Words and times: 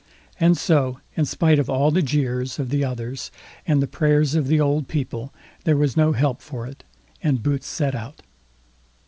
And 0.39 0.57
so, 0.57 0.99
in 1.15 1.25
spite 1.25 1.59
of 1.59 1.69
all 1.69 1.91
the 1.91 2.01
jeers 2.01 2.57
of 2.57 2.69
the 2.69 2.83
others 2.83 3.29
and 3.67 3.83
the 3.83 3.87
prayers 3.87 4.33
of 4.33 4.47
the 4.47 4.59
old 4.59 4.87
people, 4.87 5.31
there 5.63 5.77
was 5.77 5.95
no 5.95 6.13
help 6.13 6.41
for 6.41 6.65
it, 6.65 6.83
and 7.21 7.43
Boots 7.43 7.67
set 7.67 7.93
out. 7.93 8.21